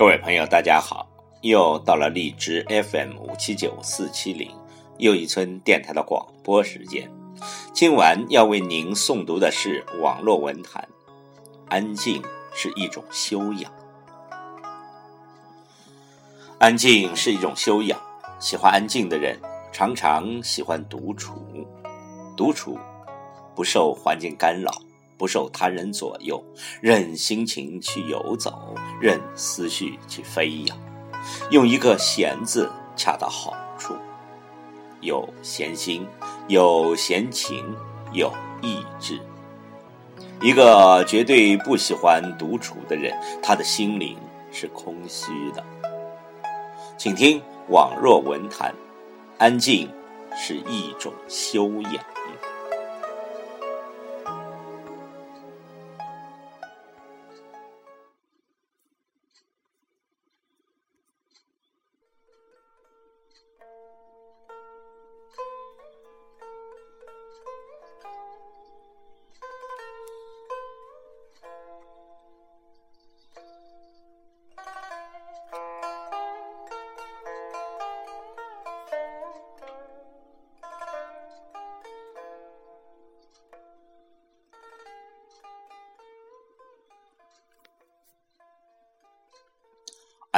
[0.00, 1.06] 各位朋友，大家好！
[1.42, 4.50] 又到了荔枝 FM 五七九四七零
[4.96, 7.06] 又一村电台的广播时间。
[7.74, 10.88] 今晚要为您诵读的是网络文坛。
[11.68, 12.22] 安静
[12.54, 13.70] 是一种修养，
[16.58, 18.00] 安静是一种修养。
[18.38, 19.38] 喜欢安静的人，
[19.70, 21.34] 常常喜欢独处。
[22.38, 22.78] 独处，
[23.54, 24.72] 不受环境干扰。
[25.20, 26.42] 不受他人左右，
[26.80, 30.78] 任心情去游走，任思绪去飞扬，
[31.50, 33.92] 用一个“闲”字恰到好处，
[35.02, 36.06] 有闲心，
[36.48, 37.62] 有闲情，
[38.14, 39.20] 有意志。
[40.40, 44.16] 一个绝对不喜欢独处的人，他的心灵
[44.50, 45.62] 是空虚的。
[46.96, 48.74] 请听网络文坛，
[49.36, 49.86] 安静
[50.34, 52.02] 是一种修养。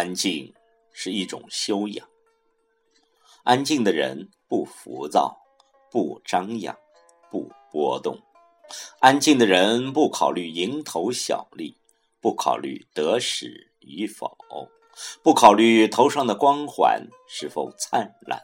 [0.00, 0.54] 安静
[0.92, 2.08] 是一种修养。
[3.42, 5.36] 安静的人不浮躁，
[5.90, 6.74] 不张扬，
[7.30, 8.18] 不波动。
[9.00, 11.76] 安静的人不考虑蝇头小利，
[12.18, 14.38] 不考虑得失与否，
[15.22, 18.40] 不考虑头上的光环是否灿烂，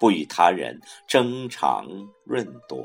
[0.00, 1.86] 不与他人争长
[2.24, 2.82] 论短。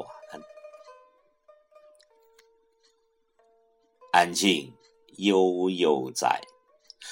[4.12, 4.72] 安静
[5.18, 6.40] 悠悠哉。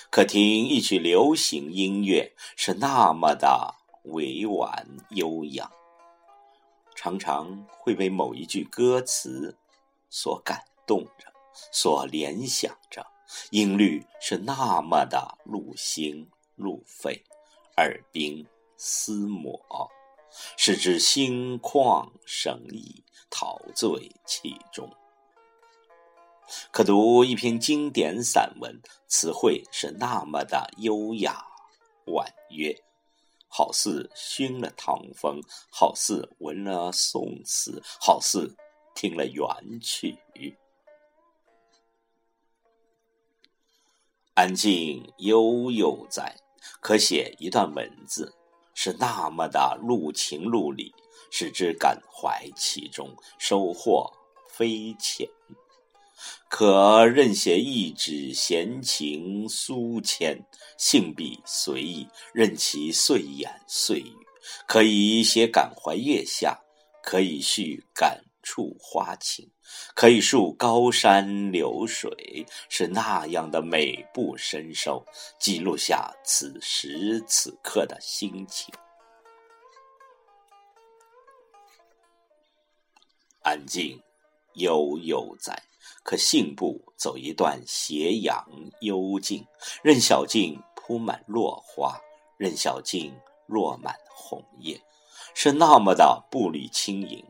[0.10, 5.72] 可听一曲流行音乐，是那么的委婉悠扬，
[6.96, 9.58] 常常会被某一句歌词
[10.10, 11.32] 所感动着，
[11.72, 13.06] 所联想着，
[13.52, 17.24] 音律是那么的入心入肺，
[17.78, 18.46] 耳鬓
[18.78, 19.90] 厮磨，
[20.58, 24.90] 使之心旷神怡，陶醉其中。
[26.72, 31.46] 可读一篇经典散文，词汇是那么的优雅
[32.06, 32.84] 婉约，
[33.48, 38.56] 好似熏了唐风，好似闻了宋词，好似
[38.96, 39.46] 听了元
[39.82, 40.18] 曲。
[44.34, 46.36] 安静悠悠哉，
[46.80, 48.36] 可写一段文字，
[48.74, 50.94] 是那么的入情入理，
[51.32, 54.14] 使之感怀其中，收获
[54.48, 55.28] 非浅。
[56.50, 60.44] 可任写一纸闲情书签，
[60.78, 64.14] 性笔随意，任其碎言碎语。
[64.66, 66.58] 可以写感怀月下，
[67.04, 69.52] 可以叙感触花情，
[69.94, 75.06] 可以述高山流水，是那样的美不胜收，
[75.38, 78.74] 记录下此时此刻的心情。
[83.42, 84.02] 安静，
[84.54, 85.62] 悠悠哉。
[86.04, 88.46] 可信步走一段斜阳
[88.82, 89.46] 幽径，
[89.84, 92.00] 任小径铺满落花，
[92.38, 93.14] 任小径
[93.46, 94.82] 落满红叶，
[95.34, 97.26] 是那么的步履轻盈。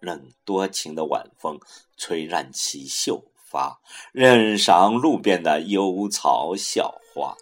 [0.00, 1.60] 任多情的晚风
[1.96, 3.80] 吹乱其秀发，
[4.12, 7.36] 任赏路边的幽草小花，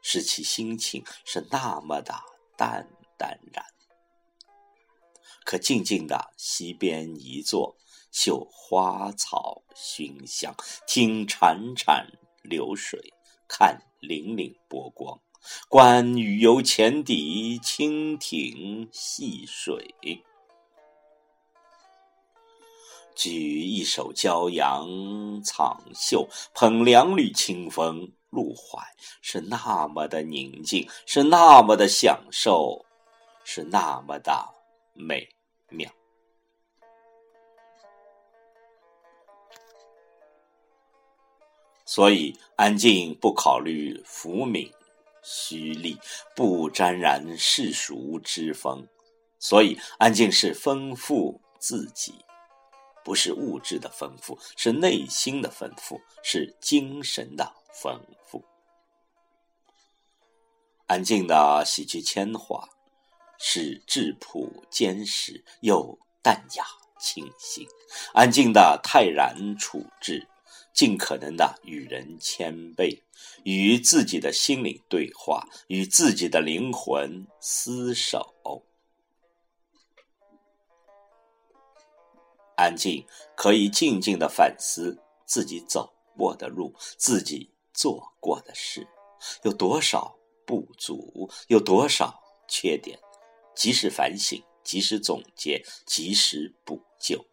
[0.00, 2.14] 使其心情是那么的
[2.56, 2.88] 淡
[3.18, 3.64] 淡然。
[5.44, 7.76] 可静静的溪边一坐。
[8.14, 10.54] 嗅花草熏香，
[10.86, 12.06] 听潺潺
[12.42, 13.12] 流水，
[13.48, 15.20] 看粼粼波光，
[15.68, 19.96] 观雨游浅底，蜻蜓戏水。
[23.16, 28.80] 举一首骄阳藏袖，捧两缕清风入怀，
[29.22, 32.86] 是那么的宁静，是那么的享受，
[33.42, 34.32] 是那么的
[34.92, 35.28] 美
[35.68, 35.90] 妙。
[41.94, 44.68] 所以，安静不考虑浮名
[45.22, 45.96] 虚利，
[46.34, 48.84] 不沾染世俗之风。
[49.38, 52.12] 所以，安静是丰富自己，
[53.04, 57.96] 不是物质的丰富，是内心的丰富，是精神的丰
[58.26, 58.44] 富。
[60.88, 62.68] 安静的洗去铅华，
[63.38, 66.64] 是质朴坚实又淡雅
[66.98, 67.64] 清新；
[68.12, 70.26] 安静的泰然处置。
[70.74, 73.00] 尽可能的与人谦卑，
[73.44, 78.34] 与自己的心灵对话，与自己的灵魂厮守。
[82.56, 83.04] 安静
[83.36, 88.86] 可以静静的反思自己走过的路，自己做过的事，
[89.42, 92.98] 有多少不足，有多少缺点，
[93.54, 97.24] 及时反省，及时总结，及时补救。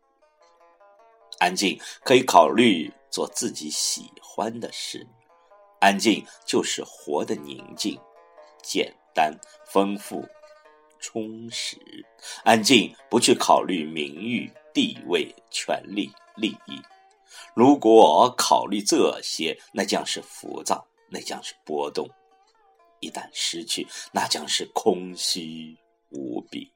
[1.39, 5.05] 安静可以考虑做自己喜欢的事，
[5.79, 7.99] 安静就是活的宁静、
[8.63, 9.31] 简单、
[9.67, 10.27] 丰富、
[10.99, 11.77] 充实。
[12.43, 14.51] 安静不去考虑名誉。
[14.73, 16.81] 地位、权力、利益，
[17.53, 22.09] 如果考虑这些，那将是浮躁，那将是波动。
[23.01, 25.77] 一旦失去，那将是空虚
[26.11, 26.71] 无比。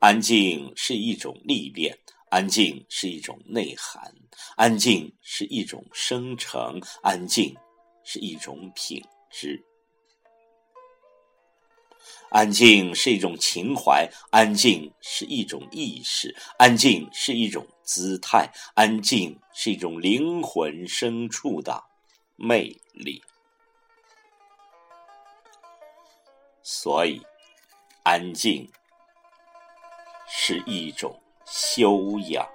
[0.00, 1.96] 安静是一种历练，
[2.34, 4.12] 安静是一种内涵，
[4.56, 7.56] 安静是一种生成，安静
[8.02, 9.00] 是一种品
[9.30, 9.64] 质。
[12.30, 21.84] 安静是一种情怀，安静是一种意识，安静是一种姿态，安静是一种灵魂深处的
[22.34, 23.22] 魅力。
[26.64, 27.22] 所以，
[28.02, 28.68] 安静
[30.26, 31.22] 是一种
[31.56, 32.53] 修养。